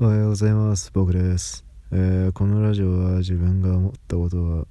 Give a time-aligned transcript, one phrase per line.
[0.00, 0.92] おはようございます。
[0.94, 4.64] 僕です、えーこのラジオは自分が思ったことは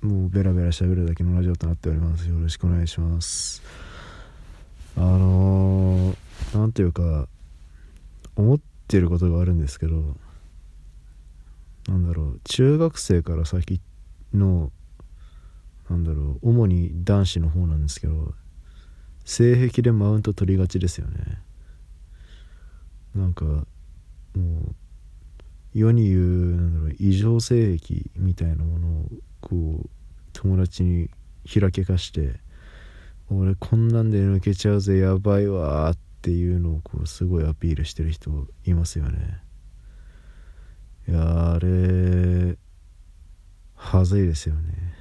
[0.00, 2.28] もうベラベラ喋るだけのラジオとなっております。
[2.28, 3.62] よろしくお願いします。
[4.96, 7.28] あのー、なんていうか
[8.34, 10.16] 思ってることがあるんですけど
[11.86, 12.40] なんだろう。
[12.46, 13.80] 中学生から先
[14.32, 14.72] の
[15.88, 18.34] なんだろう主に男子の方なんですけど
[19.24, 21.38] 性癖でマウント取りがちですよね。
[23.14, 23.44] なんか
[24.34, 24.74] もう
[25.74, 29.08] 世に言うなんだろう異常性癖みたいなものを
[29.40, 29.90] こう
[30.32, 31.10] 友達に
[31.52, 32.40] 開けかして
[33.30, 39.40] 「俺こんなんで抜けちゃうぜやばいわ」っていうのをこうすごいアピールしてる人いますよね。
[41.06, 42.56] いやあれ
[43.74, 44.94] はずいですよね。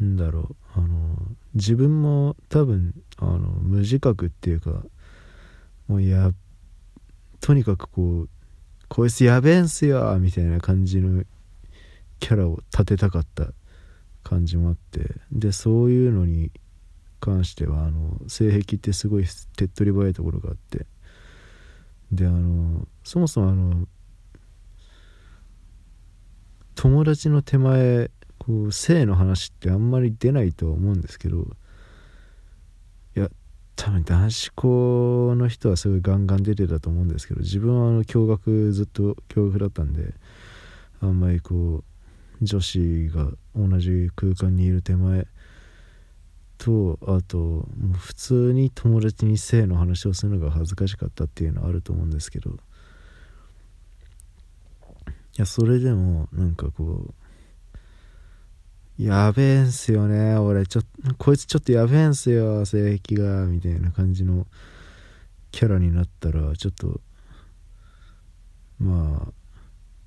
[0.00, 0.56] なんだろう。
[0.74, 1.16] あの
[1.54, 4.84] 自分も多分あの無自覚っていうか
[5.86, 6.34] もうやっ
[7.48, 8.28] とにかくこう
[8.88, 11.24] こいつやべえんすよみたいな感じの
[12.20, 13.54] キャラを立てたかった
[14.22, 16.50] 感じもあってでそういうのに
[17.20, 19.24] 関してはあの性癖ってすごい
[19.56, 20.84] 手っ取り早いところがあって
[22.12, 23.88] であのそもそもあの
[26.74, 31.46] 友達の手前こう性の話ってあんまり出ないとは思うんですけど
[33.78, 40.14] 多分男子校の人はすごいガンガン出てたと思うんですけど自分はあの共学ずっと共学だったんで
[41.00, 41.84] あんまりこ
[42.40, 45.28] う女子が同じ空間にいる手前
[46.58, 52.54] とあと普通に友達に性の話をするのが恥ずかしかったっていうのはあると思うんですけどい
[55.36, 57.14] やそれでもなんかこう
[58.98, 60.36] やべえんすよね。
[60.36, 60.82] 俺ちょ
[61.18, 62.66] こいつちょっとやべえんすよ。
[62.66, 63.46] 性癖が。
[63.46, 64.46] みたいな感じの
[65.52, 67.00] キャラになったらちょっと
[68.80, 69.32] まあ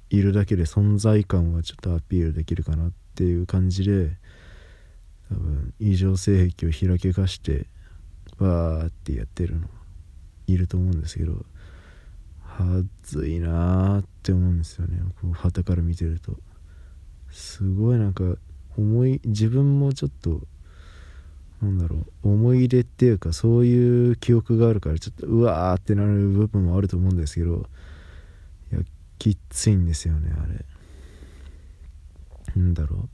[0.10, 4.18] いるだけで存在感はちょっとアピールできるかなっていう感じで
[5.30, 7.68] 多分異常性癖を開けかして
[8.40, 9.68] わーってやってるの。
[10.48, 11.46] いると思うんですけど
[12.42, 15.00] はずいなーって思うんですよね。
[15.22, 16.36] こう旗から見てると。
[17.30, 18.36] すごいなんか
[18.78, 20.42] 思い自分もちょっと
[21.62, 27.68] なんだろう思い入れっていうかそういう記憶があるからちょっとうわーってなる部分もあると思うんですけど
[28.72, 28.82] いや
[29.20, 30.66] きついんですよねあれ。
[32.56, 33.10] なんだろう。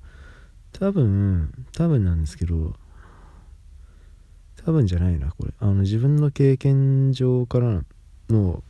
[0.71, 2.75] 多分多分なんですけど
[4.63, 5.53] 多分じゃないなこれ。
[5.59, 7.83] あの自分の経験上から
[8.29, 8.63] の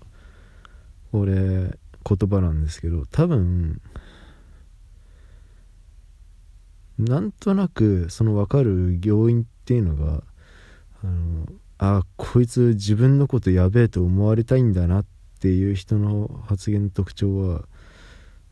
[1.12, 3.82] 俺言葉なんですけど多分
[6.98, 10.24] なんとなくその分かる要因っていうのが
[11.04, 11.46] あの
[11.78, 15.06] あこいつ自分のことやべえと思われたいんだなっ
[15.40, 17.66] ていう人の発言の特徴は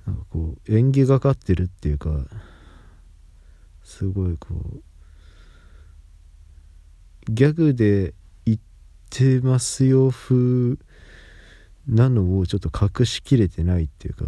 [0.06, 2.10] なんかこう縁起がかってるっていうか
[3.84, 4.82] すごいこう
[7.32, 8.14] ギャグで
[8.46, 8.60] 言っ
[9.10, 10.78] てますよ風
[11.88, 14.26] なのをちょっと隠しきれてないっていうか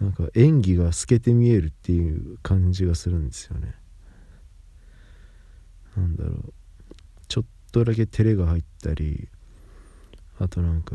[0.00, 3.74] なんか演技が透けて見えるっていう感じがするんですよね。
[5.96, 6.52] なんだろう。
[7.26, 9.28] ちょっとだけ照れが入ったり
[10.38, 10.94] あとなんか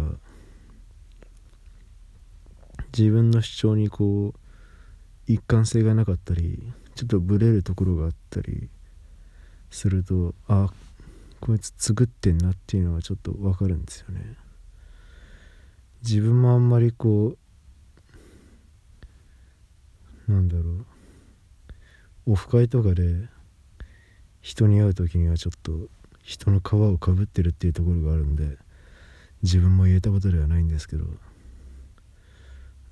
[2.97, 4.39] 自分の主張にこう
[5.27, 8.69] 一貫性がなかったりちょっとブレるところがあったり
[9.69, 10.71] するとあ
[11.39, 14.37] こいつ作ってんなっていうのはちょっとわかるんですよね。
[16.01, 17.37] 自分もあんまりこう
[20.27, 20.85] なんだろう。
[22.25, 23.27] オフ会とかで
[24.41, 25.89] 人に会う時にはちょっと
[26.21, 28.57] 人の皮をかぶってるっていうところがあるんで
[29.41, 31.05] 自分も言えたことではないんですけど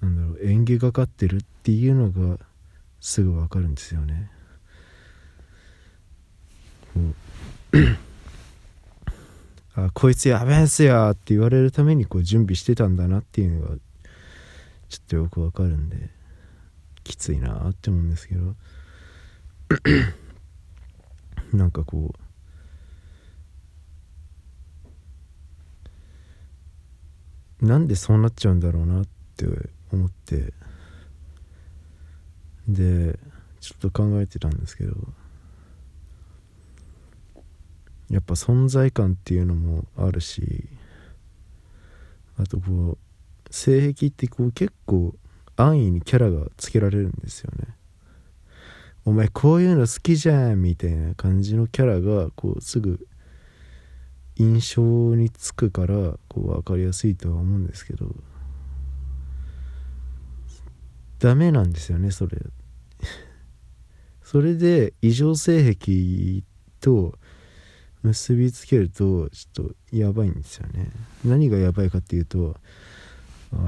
[0.02, 0.40] なんだろう。
[0.42, 2.38] 縁起がかってるっていうのが
[3.00, 4.32] すぐ分かるんですよね。
[9.76, 13.76] あこいつやべえんすよって言われるためにこう準備してたんだなっていうのが
[14.90, 16.21] ちょっとよく分かるんで。
[17.04, 18.56] きついなって思うんですけど。
[21.54, 22.14] なんかこ
[27.62, 27.66] う。
[27.66, 29.06] なんでそうなっちゃうんだろうなっ
[29.38, 29.46] て
[29.92, 30.54] 思って。
[32.68, 33.20] で
[33.60, 34.96] ちょっと考えてたんですけど。
[38.10, 40.68] やっぱ存在感っていうのもあるし。
[42.38, 45.14] あとこう性癖ってこう結構
[45.62, 47.76] 安易にキャラがつけられるんですよね。
[49.06, 53.08] お前こういうの好きじゃんみたいな感じのキャラがこうすぐ
[54.36, 54.82] 印象
[55.16, 58.16] につくからこう分かりやすいとは思うんですけど
[61.20, 62.38] ダメなんですよねそれ。
[64.24, 66.44] それで異常性癖
[66.80, 67.18] と
[68.02, 70.90] 結びつけるとちょっとやばいんですよね。
[71.24, 72.58] 何がやばいかっていうと
[73.52, 73.62] あの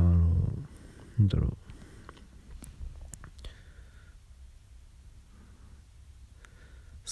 [1.20, 1.63] なんだろう。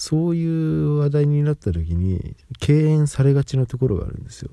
[0.02, 4.50] そういう話題になった時に敬遠されがちなところがあるんですよ。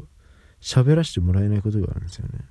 [0.61, 2.45] 喋らせてもらえないことがあるんですよね。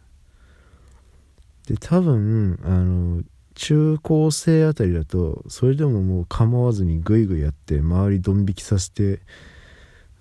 [1.69, 3.23] で多分あの
[3.55, 9.21] 中高生あたりだとそれでももう構わずにグイグイやって周りドン引きさせて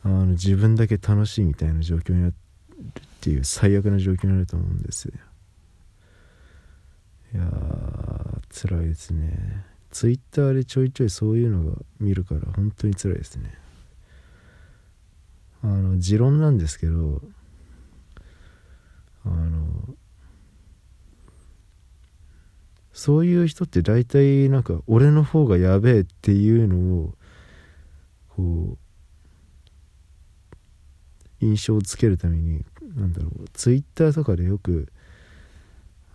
[0.03, 2.33] あの自分だけ楽しいみたいな状況になる
[2.79, 5.11] っていう最悪な状況になると思うんです
[7.33, 9.65] いやー辛いですね。
[9.97, 13.51] ツイッターでちょいちょいそういうのが見るから本当に辛いですね。
[15.63, 17.19] あの持論なんですけど
[19.25, 19.65] あの
[22.93, 27.15] そういう人って大体なんか俺の方がやべえっていうのを
[28.35, 28.77] こ
[31.41, 32.63] う印象をつけるために
[32.95, 34.93] なんだろうツイッターとかでよく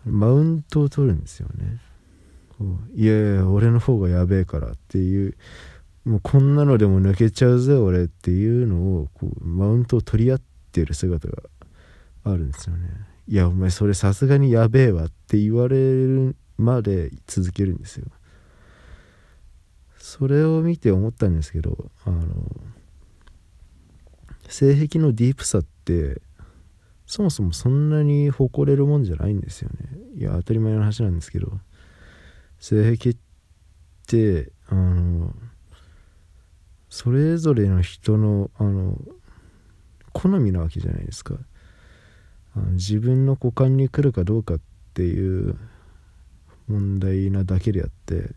[0.06, 1.80] マウントを取るんですよね。
[2.94, 5.36] いやいや俺の方がやべえからっていう
[6.04, 10.40] もうこんなのでも抜けちゃうぜ俺っていうのをこうマウントを取り合っ
[10.72, 11.42] てる姿が
[12.24, 12.88] あるんですよね。
[13.28, 18.06] いやお前それさすがにやべえわって言われるまで続けるんですよ。
[19.98, 22.24] それを見て思ったんですけどあの
[24.48, 26.20] 性癖のディープさって
[27.06, 29.88] そもそもそんなに誇れるもんじゃないんですよね。
[30.16, 31.60] いや当たり前の話なんですけど。
[32.62, 33.16] 性癖っ
[34.06, 35.34] てあの
[36.88, 38.96] それぞれの人のあの
[40.12, 41.34] 好みなわけじゃないですか。
[42.54, 44.60] あの自分の股間に来るかどうかっ
[44.94, 45.58] ていう
[46.68, 48.30] 問題なだけであって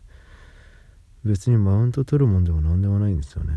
[1.24, 3.52] 別にマウント取るもんでも何でもないんですよね。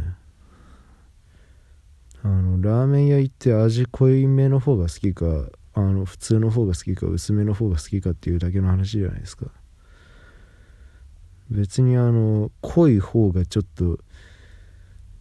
[2.21, 9.48] あのラーメン屋行って味濃いめの方が好きかあの普通の方が好きか薄めの方が好きかっていうだけの話じゃないですか。
[11.50, 14.00] 別にあの濃い方がちょっと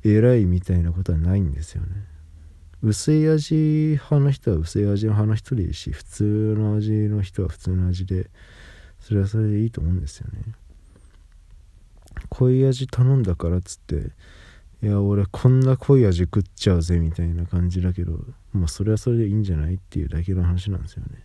[0.05, 1.89] 偉いみたいなことはないんですよね。
[2.83, 8.31] 薄い味派の人は薄い味の派の人でいいし普通の味の人は普通の味で
[9.01, 10.55] それはそれでいいと思うんですよね。
[12.29, 14.13] 濃い味頼んだからっつって
[14.81, 18.21] いや俺こんな濃い味食っちゃうぜみたいな感じだけど
[18.53, 21.25] まあそれはそれでいいんじゃないっていうだけの話なんですよね。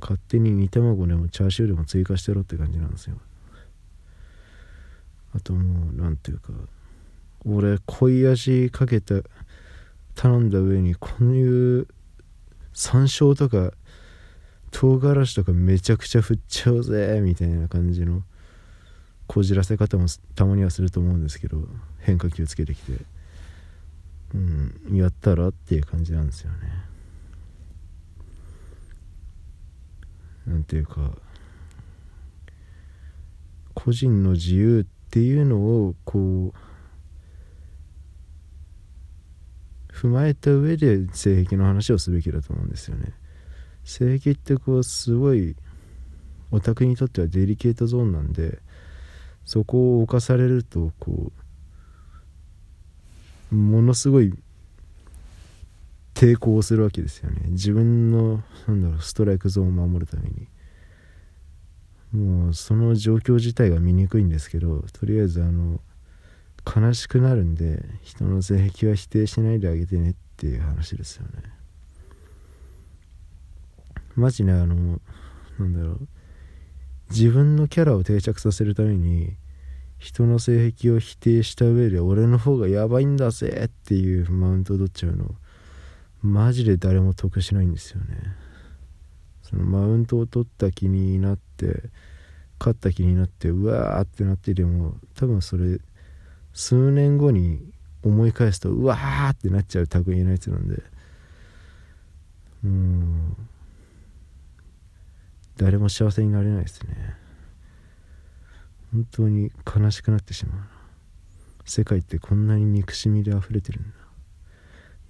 [0.00, 3.16] 勝手に煮卵でもチャーシューでも追加してろって感じなんですよ。
[5.36, 6.52] あともう何ていうか
[7.44, 9.16] 俺濃い味かけた
[10.14, 11.86] 頼んだ上にこういう
[12.72, 13.72] 山椒とか
[14.70, 18.22] 唐辛子とかめちゃくちゃ振っちゃうぜみたいな感じの
[19.26, 21.58] こじらせ方もたまにはすると思うんですけど
[22.00, 22.92] 変化球つけてきて
[24.34, 26.56] うんやったらっていう感じなんですよね。
[30.46, 31.10] なんていうか
[33.74, 36.54] 個人の自由ってていうのをこう
[39.90, 43.14] 踏まえた上で性癖の話をすべきだと思うんですよね。
[43.82, 45.56] 性癖ってこうすごい
[46.50, 48.58] オタクにとってはデリケートゾーンなんで
[49.46, 51.32] そこを侵されるとこ
[53.50, 54.34] うものすごい
[56.12, 57.40] 抵抗をするわけですよね。
[57.52, 60.46] 自分のなんだろうストライクゾーンを守るために。
[62.12, 65.80] もうその状況自体が見にくいんですけどとりあえずあの
[66.64, 71.30] 悲しくなるんで人の性癖は否定しないであげてねっていう話ですよね。
[74.14, 75.00] マジねあの
[75.58, 76.08] なんだろう。
[77.10, 79.36] 自分のキャラを定着させるために
[79.98, 85.34] 人の性癖を否定した上で俺の方がやばいんだぜっていうマウントを取っちゃうの
[86.22, 88.45] マジで誰も得しないんですよね。
[89.48, 91.90] そのマウントを取った気になって
[92.58, 95.78] 勝った気になってうわーってなってでも多分それ
[96.52, 97.60] 数年後に
[98.02, 100.82] 思い返すとうわーってなっちゃう類のやつなんで
[102.64, 103.36] うん
[105.56, 107.16] 誰も幸せになれないですね。
[108.92, 110.58] 本当に悲しくなってしまう
[111.64, 113.88] 世界ってこんなに憎しみで溢れてるんだ。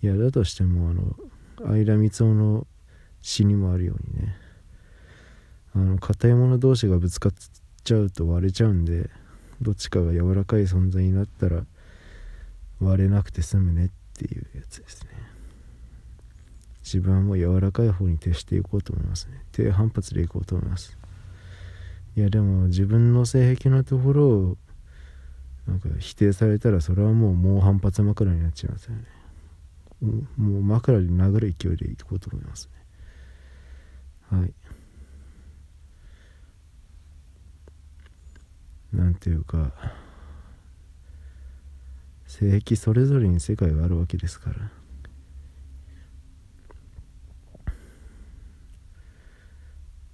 [0.03, 1.17] いやだとしてもあの
[1.59, 2.67] 相田光雄の
[3.27, 4.37] 死にもあるようにね。
[5.75, 7.33] あの硬いもの同士がぶつかっ
[7.83, 9.11] ちゃうと割れちゃうんで
[9.61, 11.65] どっちかが柔らかい存在になったら
[12.81, 15.11] 割れなくて済むねっていうやつですね。
[16.85, 19.43] 自分はもう柔らかい方に徹していこうと思いますね。
[19.51, 20.97] 低反発でいこうと思います。
[22.17, 24.57] いやでも自分の性癖のところを
[25.67, 29.03] なんか否定されたらそれはもう猛反発枕になっちゃいますよね。
[30.37, 32.86] もう枕に流る勢いでいこうと思いますね。
[34.31, 34.53] はい。
[38.93, 39.73] なんていうか
[42.27, 44.57] 性癖それぞれに世界があるわけですから。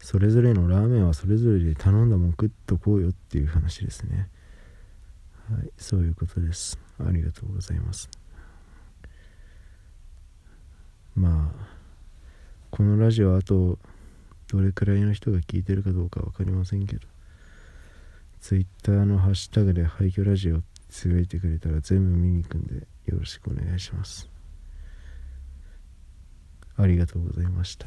[0.00, 4.28] それぞれのラーメンはそれぞれで頼んだもん食っとこうよっていう話ですね。
[5.50, 6.78] はいそういうことです。
[6.98, 8.10] ありがとうございます。
[11.14, 11.66] まあ
[12.70, 13.78] このラジオあと
[14.52, 17.08] どれくらいの人が聞いてるかどうか分かりませんけど
[18.42, 24.28] Twitter のハッシュタグで廃墟ラジオつぶやいてくれたら全部見に行くんでよろしくお願いします。
[26.76, 27.86] ありがとうございました。